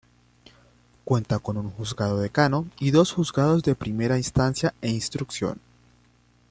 [1.05, 5.59] Cuenta con un Juzgado Decano y dos juzgados de Primera Instancia e Instrucción.